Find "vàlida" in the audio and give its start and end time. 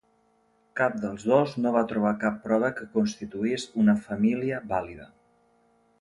4.73-5.07